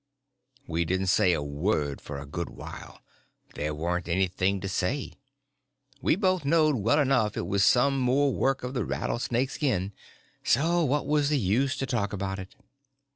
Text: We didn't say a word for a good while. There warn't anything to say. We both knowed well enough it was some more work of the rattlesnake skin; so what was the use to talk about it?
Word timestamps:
We 0.65 0.83
didn't 0.83 1.13
say 1.13 1.31
a 1.33 1.43
word 1.43 2.01
for 2.01 2.17
a 2.17 2.25
good 2.25 2.49
while. 2.49 3.01
There 3.53 3.75
warn't 3.75 4.07
anything 4.07 4.59
to 4.61 4.67
say. 4.67 5.13
We 6.01 6.15
both 6.15 6.43
knowed 6.43 6.77
well 6.77 6.97
enough 6.99 7.37
it 7.37 7.45
was 7.45 7.63
some 7.63 7.99
more 7.99 8.33
work 8.33 8.63
of 8.63 8.73
the 8.73 8.83
rattlesnake 8.83 9.51
skin; 9.51 9.93
so 10.43 10.83
what 10.83 11.05
was 11.05 11.29
the 11.29 11.37
use 11.37 11.77
to 11.77 11.85
talk 11.85 12.13
about 12.13 12.39
it? 12.39 12.55